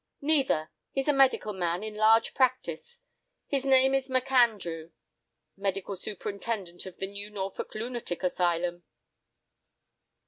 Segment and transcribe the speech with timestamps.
[0.21, 2.97] "Neither; he's a medical man in large practice.
[3.45, 4.93] His name is Macandrew.
[5.55, 8.83] Medical superintendent of the new Norfolk lunatic asylum."